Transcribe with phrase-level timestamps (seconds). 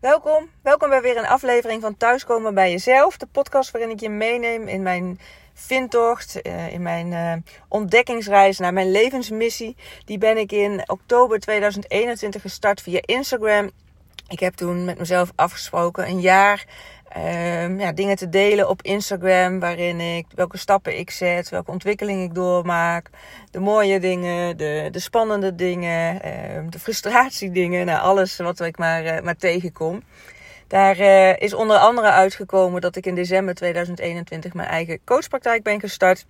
[0.00, 3.16] Welkom, welkom bij weer een aflevering van Thuiskomen bij Jezelf.
[3.16, 5.18] De podcast waarin ik je meeneem in mijn
[5.54, 7.32] vindtocht, uh, in mijn uh,
[7.68, 9.76] ontdekkingsreis naar mijn levensmissie.
[10.04, 13.70] Die ben ik in oktober 2021 gestart via Instagram.
[14.28, 16.64] Ik heb toen met mezelf afgesproken een jaar
[17.16, 19.60] um, ja, dingen te delen op Instagram.
[19.60, 23.10] Waarin ik welke stappen ik zet, welke ontwikkeling ik doormaak.
[23.50, 27.86] De mooie dingen, de, de spannende dingen, um, de frustratiedingen.
[27.86, 30.02] Nou, alles wat ik maar, uh, maar tegenkom.
[30.66, 35.80] Daar uh, is onder andere uitgekomen dat ik in december 2021 mijn eigen coachpraktijk ben
[35.80, 36.26] gestart.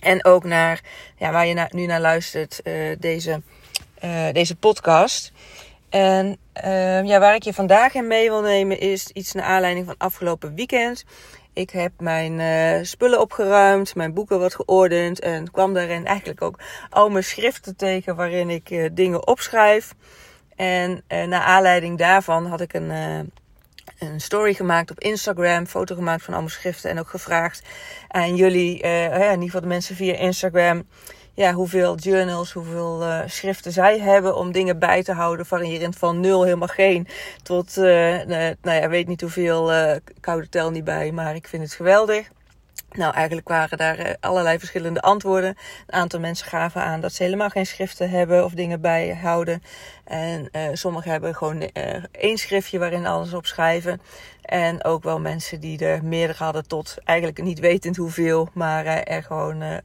[0.00, 0.80] En ook naar,
[1.16, 3.42] ja, waar je nu naar luistert, uh, deze,
[4.32, 5.32] deze podcast.
[5.94, 9.86] En uh, ja, waar ik je vandaag in mee wil nemen is iets naar aanleiding
[9.86, 11.04] van afgelopen weekend.
[11.52, 16.58] Ik heb mijn uh, spullen opgeruimd, mijn boeken wat geordend en kwam daarin eigenlijk ook
[16.90, 19.94] al mijn schriften tegen waarin ik uh, dingen opschrijf.
[20.56, 22.90] En uh, naar aanleiding daarvan had ik een,
[23.98, 27.62] een story gemaakt op Instagram, foto gemaakt van al mijn schriften en ook gevraagd
[28.08, 30.84] aan jullie, in ieder geval de mensen via Instagram
[31.34, 35.46] ja, hoeveel journals, hoeveel uh, schriften zij hebben om dingen bij te houden.
[35.46, 37.06] Variërend van nul, helemaal geen,
[37.42, 37.84] tot, uh,
[38.24, 42.30] nou ja, weet niet hoeveel, uh, koude tel niet bij, maar ik vind het geweldig.
[42.96, 45.56] Nou, eigenlijk waren daar allerlei verschillende antwoorden.
[45.86, 49.62] Een aantal mensen gaven aan dat ze helemaal geen schriften hebben of dingen bijhouden.
[50.04, 51.70] En uh, sommigen hebben gewoon uh,
[52.10, 54.00] één schriftje waarin alles op schrijven.
[54.42, 58.48] En ook wel mensen die er meerdere hadden tot eigenlijk niet wetend hoeveel.
[58.52, 59.80] Maar er gewoon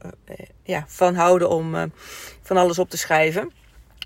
[0.62, 1.92] ja, van houden om
[2.42, 3.52] van alles op te schrijven.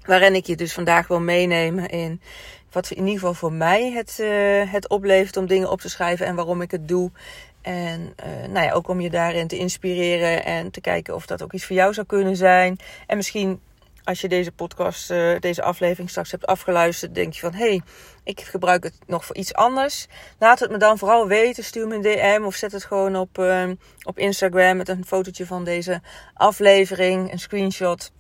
[0.07, 2.21] Waarin ik je dus vandaag wil meenemen in
[2.73, 4.17] wat in ieder geval voor mij het,
[4.71, 6.27] het oplevert om dingen op te schrijven.
[6.27, 7.11] En waarom ik het doe.
[7.65, 11.43] En uh, nou ja, ook om je daarin te inspireren en te kijken of dat
[11.43, 12.79] ook iets voor jou zou kunnen zijn.
[13.07, 13.61] En misschien
[14.05, 17.83] als je deze podcast, uh, deze aflevering straks hebt afgeluisterd, denk je van hé, hey,
[18.25, 20.07] ik gebruik het nog voor iets anders.
[20.39, 21.65] Laat het me dan vooral weten.
[21.65, 23.71] Stuur me een DM of zet het gewoon op, uh,
[24.03, 26.01] op Instagram met een fotootje van deze
[26.35, 28.13] aflevering, een screenshot.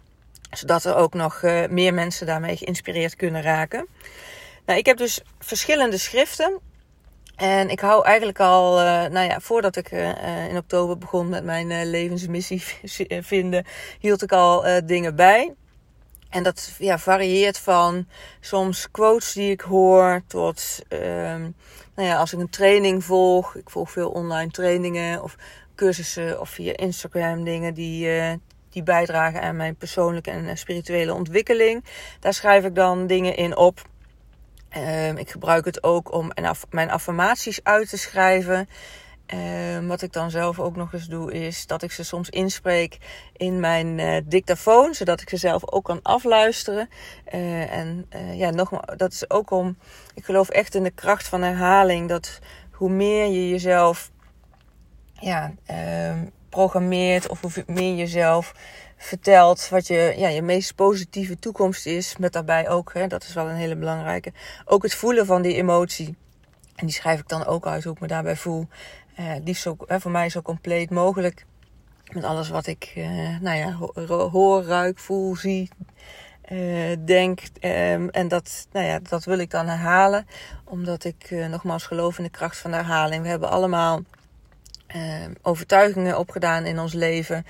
[0.51, 3.87] Zodat er ook nog meer mensen daarmee geïnspireerd kunnen raken.
[4.67, 6.61] Nou, ik heb dus verschillende schriften.
[7.37, 11.45] En ik hou eigenlijk al, uh, nou ja, voordat ik uh, in oktober begon met
[11.45, 12.63] mijn levensmissie
[13.33, 13.65] vinden,
[13.99, 15.55] hield ik al dingen bij.
[16.31, 18.07] En dat ja, varieert van
[18.41, 21.55] soms quotes die ik hoor tot, um,
[21.95, 23.55] nou ja, als ik een training volg.
[23.55, 25.37] Ik volg veel online trainingen of
[25.75, 28.09] cursussen of via Instagram dingen die,
[28.71, 31.85] die bijdragen aan mijn persoonlijke en spirituele ontwikkeling.
[32.21, 33.83] Daar schrijf ik dan dingen in op.
[34.77, 36.33] Um, ik gebruik het ook om
[36.71, 38.69] mijn affirmaties uit te schrijven.
[39.35, 42.99] Um, wat ik dan zelf ook nog eens doe, is dat ik ze soms inspreek
[43.37, 46.89] in mijn uh, dictafoon, zodat ik ze zelf ook kan afluisteren.
[47.35, 49.77] Uh, en uh, ja, nogmaals, dat is ook om.
[50.15, 52.09] Ik geloof echt in de kracht van herhaling.
[52.09, 52.39] Dat
[52.71, 54.11] hoe meer je jezelf
[55.13, 55.53] ja,
[56.11, 58.55] um, programmeert, of hoe meer jezelf
[59.05, 62.17] vertelt wat je, ja, je meest positieve toekomst is.
[62.17, 64.33] Met daarbij ook, hè, dat is wel een hele belangrijke,
[64.65, 66.17] ook het voelen van die emotie.
[66.75, 68.69] En die schrijf ik dan ook uit hoe ik me daarbij voel.
[69.19, 71.47] Uh, liefst zo, hè, voor mij zo compleet mogelijk.
[72.13, 73.73] Met alles wat ik uh, nou ja,
[74.07, 75.71] hoor, ruik, voel, zie,
[76.53, 77.41] uh, denk.
[77.61, 80.27] Um, en dat, nou ja, dat wil ik dan herhalen.
[80.65, 83.23] Omdat ik nogmaals geloof in de kracht van herhaling.
[83.23, 84.03] We hebben allemaal
[84.87, 87.45] ehm, overtuigingen opgedaan in ons leven.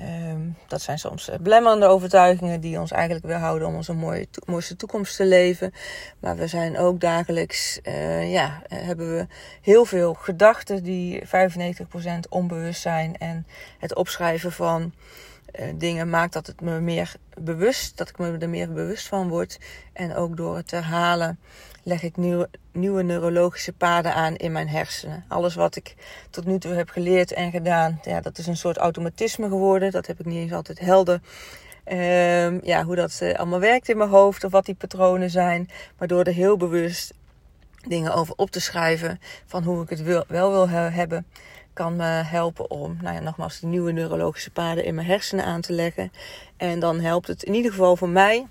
[0.00, 4.76] Um, dat zijn soms eh, belemmerende overtuigingen die ons eigenlijk weerhouden om onze mooie, mooiste
[4.76, 5.72] toekomst te leven.
[6.18, 9.26] Maar we zijn ook dagelijks, uh, ja, eh, hebben we
[9.60, 13.16] heel veel gedachten die 95% onbewust zijn.
[13.18, 13.46] En
[13.78, 14.92] het opschrijven van
[15.74, 19.58] dingen maakt dat het me meer bewust, dat ik me er meer bewust van word.
[19.92, 21.38] En ook door het herhalen
[21.82, 25.24] leg ik nieuwe, nieuwe neurologische paden aan in mijn hersenen.
[25.28, 25.94] Alles wat ik
[26.30, 29.90] tot nu toe heb geleerd en gedaan, ja, dat is een soort automatisme geworden.
[29.90, 31.20] Dat heb ik niet eens altijd helder.
[31.84, 35.70] Um, ja, hoe dat uh, allemaal werkt in mijn hoofd of wat die patronen zijn.
[35.98, 37.14] Maar door er heel bewust
[37.88, 41.26] dingen over op te schrijven van hoe ik het wil, wel wil hebben,
[41.72, 45.60] kan me helpen om, nou ja, nogmaals, de nieuwe neurologische paden in mijn hersenen aan
[45.60, 46.12] te leggen.
[46.56, 48.46] En dan helpt het in ieder geval voor mij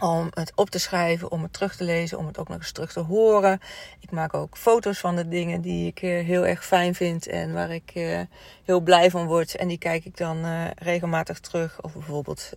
[0.00, 2.72] om het op te schrijven, om het terug te lezen, om het ook nog eens
[2.72, 3.60] terug te horen.
[4.00, 7.52] Ik maak ook foto's van de dingen die ik uh, heel erg fijn vind en
[7.52, 8.20] waar ik uh,
[8.64, 9.56] heel blij van word.
[9.56, 11.82] En die kijk ik dan uh, regelmatig terug.
[11.82, 12.50] Of bijvoorbeeld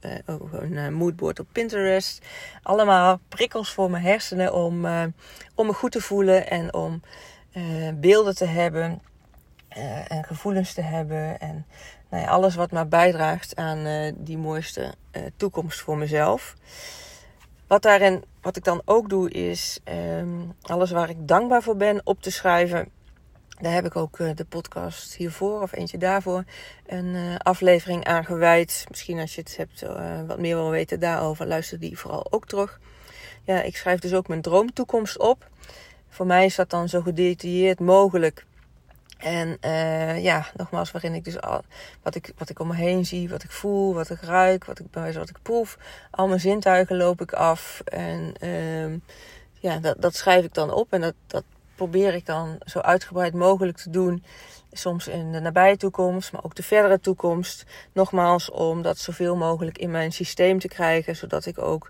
[0.51, 2.25] een moodboard op Pinterest.
[2.63, 4.85] Allemaal prikkels voor mijn hersenen om,
[5.55, 7.01] om me goed te voelen en om
[7.93, 9.01] beelden te hebben
[10.07, 11.39] en gevoelens te hebben.
[11.39, 11.65] En
[12.09, 14.93] nou ja, alles wat maar bijdraagt aan die mooiste
[15.37, 16.55] toekomst voor mezelf.
[17.71, 22.01] Wat daarin wat ik dan ook doe is ehm, alles waar ik dankbaar voor ben
[22.03, 22.89] op te schrijven.
[23.61, 26.43] Daar heb ik ook uh, de podcast hiervoor of eentje daarvoor
[26.85, 28.85] een uh, aflevering aan gewijd.
[28.89, 32.45] Misschien als je het hebt uh, wat meer wil weten daarover, luister die vooral ook
[32.45, 32.79] terug.
[33.43, 35.49] Ja, ik schrijf dus ook mijn droomtoekomst op.
[36.09, 38.45] Voor mij is dat dan zo gedetailleerd mogelijk.
[39.21, 41.63] En uh, ja, nogmaals, waarin ik dus al
[42.01, 44.79] wat ik, wat ik om me heen zie, wat ik voel, wat ik ruik, wat
[44.79, 45.77] ik, ik proef.
[46.11, 47.81] Al mijn zintuigen loop ik af.
[47.85, 48.99] En uh,
[49.59, 50.93] ja, dat, dat schrijf ik dan op.
[50.93, 51.43] En dat, dat
[51.75, 54.23] probeer ik dan zo uitgebreid mogelijk te doen.
[54.71, 57.65] Soms in de nabije toekomst, maar ook de verdere toekomst.
[57.93, 61.89] Nogmaals, om dat zoveel mogelijk in mijn systeem te krijgen, zodat ik ook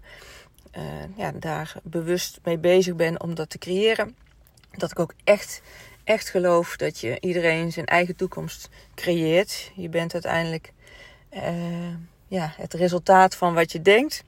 [0.78, 0.84] uh,
[1.16, 4.16] ja, daar bewust mee bezig ben om dat te creëren.
[4.72, 5.62] Dat ik ook echt
[6.04, 9.72] echt geloof dat je iedereen zijn eigen toekomst creëert.
[9.76, 10.74] Je bent uiteindelijk
[11.34, 11.96] uh,
[12.28, 14.24] ja, het resultaat van wat je denkt.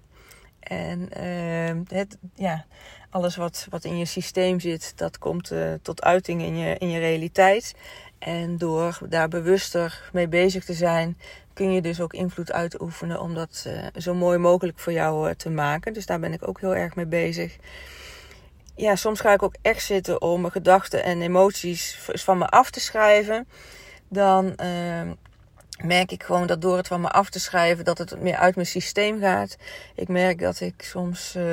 [0.59, 2.65] En uh, het, ja,
[3.09, 6.89] alles wat, wat in je systeem zit, dat komt uh, tot uiting in je, in
[6.89, 7.75] je realiteit.
[8.19, 11.17] En door daar bewuster mee bezig te zijn,
[11.53, 13.67] kun je dus ook invloed uitoefenen om dat
[13.97, 15.93] zo mooi mogelijk voor jou te maken.
[15.93, 17.57] Dus daar ben ik ook heel erg mee bezig
[18.75, 22.71] ja, soms ga ik ook echt zitten om mijn gedachten en emoties van me af
[22.71, 23.47] te schrijven.
[24.07, 25.11] Dan uh,
[25.83, 28.55] merk ik gewoon dat door het van me af te schrijven, dat het meer uit
[28.55, 29.57] mijn systeem gaat.
[29.95, 31.43] Ik merk dat ik soms, uh,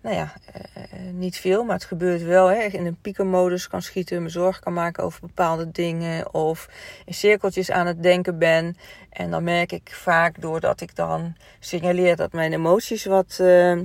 [0.00, 2.46] nou ja, uh, niet veel, maar het gebeurt wel.
[2.46, 6.34] Hè, in een piekenmodus kan schieten, me zorgen kan maken over bepaalde dingen.
[6.34, 6.68] Of
[7.04, 8.76] in cirkeltjes aan het denken ben.
[9.10, 13.78] En dan merk ik vaak doordat ik dan signaleer dat mijn emoties wat, uh,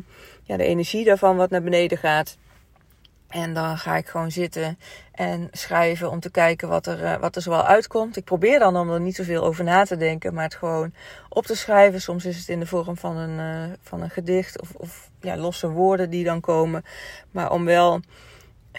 [0.43, 2.37] ja, de energie daarvan wat naar beneden gaat
[3.31, 4.79] en dan ga ik gewoon zitten
[5.11, 8.17] en schrijven om te kijken wat er, uh, wat er zoal uitkomt.
[8.17, 10.93] Ik probeer dan om er niet zoveel over na te denken, maar het gewoon
[11.29, 12.01] op te schrijven.
[12.01, 15.37] Soms is het in de vorm van een, uh, van een gedicht of, of ja,
[15.37, 16.83] losse woorden die dan komen.
[17.31, 18.01] Maar om wel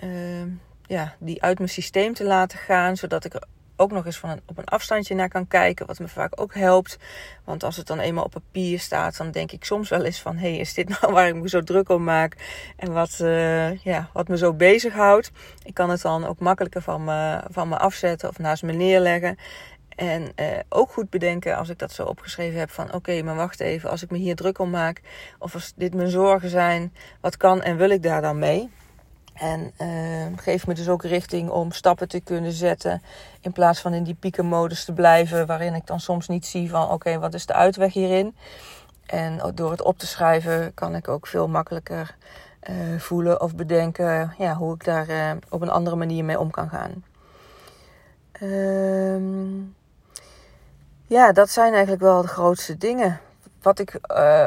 [0.02, 0.43] uh,
[0.87, 3.46] ja, die uit mijn systeem te laten gaan, zodat ik
[3.82, 6.99] ook nog eens van op een afstandje naar kan kijken, wat me vaak ook helpt.
[7.44, 10.37] Want als het dan eenmaal op papier staat, dan denk ik soms wel eens van...
[10.37, 12.37] hé, hey, is dit nou waar ik me zo druk om maak?
[12.76, 15.31] En wat, uh, ja, wat me zo bezighoudt.
[15.64, 19.38] Ik kan het dan ook makkelijker van me, van me afzetten of naast me neerleggen.
[19.96, 23.61] En uh, ook goed bedenken als ik dat zo opgeschreven heb van oké, maar wacht
[23.61, 25.00] even, als ik me hier druk om maak
[25.38, 28.70] of als dit mijn zorgen zijn, wat kan en wil ik daar dan mee?
[29.32, 33.02] En uh, geeft me dus ook richting om stappen te kunnen zetten.
[33.40, 35.46] In plaats van in die piekenmodus te blijven.
[35.46, 38.37] Waarin ik dan soms niet zie van oké, wat is de uitweg hierin.
[39.06, 42.17] En door het op te schrijven kan ik ook veel makkelijker
[42.70, 46.50] uh, voelen of bedenken ja, hoe ik daar uh, op een andere manier mee om
[46.50, 47.05] kan gaan.
[48.43, 49.75] Um,
[51.06, 53.20] ja, dat zijn eigenlijk wel de grootste dingen.
[53.62, 53.99] Wat ik,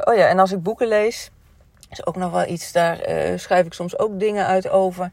[0.05, 1.31] oh ja, en als ik boeken lees,
[1.89, 5.11] is ook nog wel iets, daar uh, schrijf ik soms ook dingen uit over.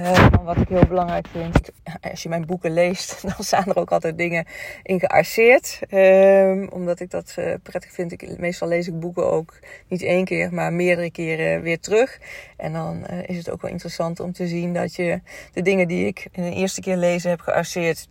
[0.00, 1.70] Uh, wat ik heel belangrijk vind.
[2.10, 4.46] Als je mijn boeken leest, dan staan er ook altijd dingen
[4.82, 5.80] in gearseerd.
[5.88, 8.38] Uh, omdat ik dat uh, prettig vind.
[8.38, 9.58] Meestal lees ik boeken ook
[9.88, 12.18] niet één keer, maar meerdere keren weer terug.
[12.56, 15.20] En dan is het ook wel interessant om te zien dat je
[15.52, 18.08] de dingen die ik in de eerste keer lezen heb gearseerd.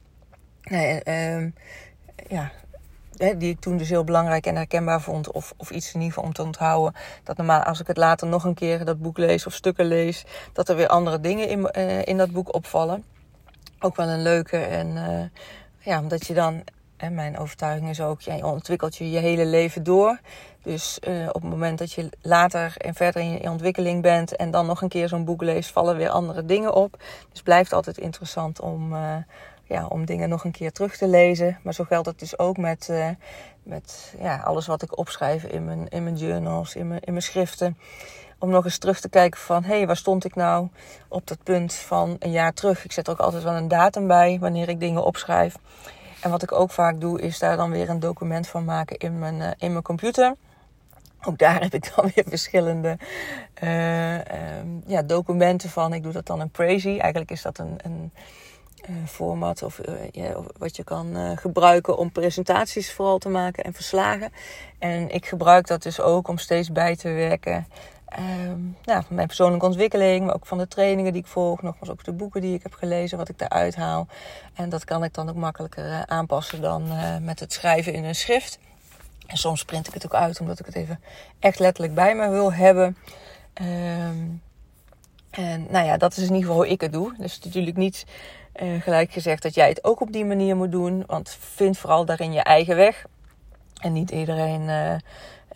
[0.62, 1.50] Nou ehm,
[2.28, 2.52] ja,
[3.18, 5.32] die ik toen dus heel belangrijk en herkenbaar vond.
[5.32, 6.94] Of, of iets in ieder geval om te onthouden.
[7.24, 10.26] Dat normaal als ik het later nog een keer dat boek lees of stukken lees.
[10.54, 13.04] Dat er weer andere dingen in, uh, in dat boek opvallen.
[13.80, 14.58] Ook wel een leuke.
[14.58, 15.24] En uh,
[15.80, 16.64] ja, omdat je dan.
[17.12, 20.20] Mijn overtuiging is ook, ja, je ontwikkelt je je hele leven door.
[20.64, 24.52] Dus uh, op het moment dat je later en verder in je ontwikkeling bent en
[24.52, 27.04] dan nog een keer zo'n boek leest, vallen weer andere dingen op.
[27.32, 28.96] Dus blijft altijd interessant om,
[29.68, 31.60] ja, om dingen nog een keer terug te lezen.
[31.64, 33.10] Maar zo geldt het dus ook met, uh,
[33.64, 37.24] met ja, alles wat ik opschrijf in mijn, in mijn journals, in mijn, in mijn
[37.24, 37.78] schriften.
[38.40, 40.68] Om nog eens terug te kijken van, hé, hey, waar stond ik nou
[41.08, 42.84] op dat punt van een jaar terug?
[42.84, 45.56] Ik zet ook altijd wel een datum bij wanneer ik dingen opschrijf.
[46.22, 49.20] En wat ik ook vaak doe, is daar dan weer een document van maken in
[49.20, 50.36] mijn, uh, in mijn computer.
[51.22, 52.98] Ook daar heb ik dan weer verschillende
[53.64, 54.14] uh,
[54.60, 55.94] um, ja, documenten van.
[55.94, 56.98] Ik doe dat dan in Prezi.
[56.98, 58.12] Eigenlijk is dat een, een
[59.06, 63.74] format of, uh, ja, wat je kan uh, gebruiken om presentaties vooral te maken en
[63.74, 64.32] verslagen.
[64.80, 67.68] En ik gebruik dat dus ook om steeds bij te werken.
[68.20, 71.62] Um, nou, van mijn persoonlijke ontwikkeling, maar ook van de trainingen die ik volg.
[71.62, 74.08] Nogmaals ook de boeken die ik heb gelezen, wat ik daaruit haal.
[74.54, 76.84] En dat kan ik dan ook makkelijker aanpassen dan
[77.22, 78.60] met het schrijven in een schrift.
[79.28, 81.00] En soms print ik het ook uit, omdat ik het even
[81.40, 82.98] echt letterlijk bij me wil hebben.
[83.62, 84.42] Um,
[85.36, 87.14] en nou ja, dat is in ieder geval hoe ik het doe.
[87.18, 88.06] Dus natuurlijk niet
[88.62, 91.04] uh, gelijk gezegd dat jij het ook op die manier moet doen.
[91.08, 93.06] Want vind vooral daarin je eigen weg.
[93.82, 94.96] En niet iedereen uh,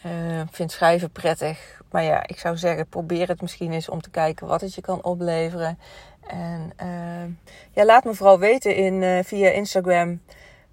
[0.05, 1.81] Uh, vind schrijven prettig.
[1.91, 4.81] Maar ja, ik zou zeggen, probeer het misschien eens om te kijken wat het je
[4.81, 5.79] kan opleveren.
[6.27, 6.73] En
[7.71, 10.21] ja, laat me vooral weten in, via Instagram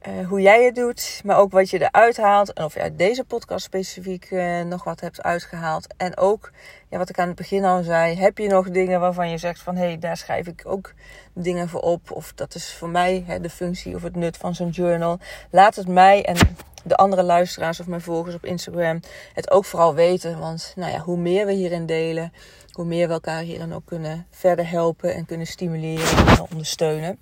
[0.08, 1.20] uh, hoe jij het doet.
[1.24, 2.52] Maar ook wat je eruit haalt.
[2.52, 4.30] En of je uit deze podcast specifiek
[4.66, 5.86] nog wat hebt uitgehaald.
[5.96, 6.50] En ook,
[6.88, 8.16] ja, wat ik aan het begin al zei.
[8.16, 9.76] Heb je nog dingen waarvan je zegt van...
[9.76, 10.94] Hé, hey, daar schrijf ik ook
[11.32, 12.10] dingen voor op.
[12.10, 15.18] Of dat is voor mij hè, de functie of het nut van zo'n journal.
[15.50, 16.36] Laat het mij en
[16.84, 19.00] de andere luisteraars of mijn volgers op Instagram
[19.34, 20.38] het ook vooral weten.
[20.38, 22.32] Want nou ja, hoe meer we hierin delen,
[22.72, 27.18] hoe meer we elkaar hierin ook kunnen verder helpen en kunnen stimuleren en ondersteunen.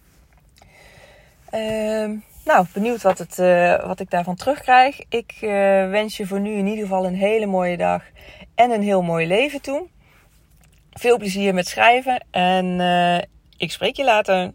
[1.54, 2.10] Uh,
[2.44, 5.00] nou, benieuwd wat, het, uh, wat ik daarvan terugkrijg.
[5.08, 5.50] Ik uh,
[5.90, 8.02] wens je voor nu in ieder geval een hele mooie dag
[8.54, 9.86] en een heel mooi leven toe.
[10.92, 13.18] Veel plezier met schrijven en uh,
[13.56, 14.52] ik spreek je later.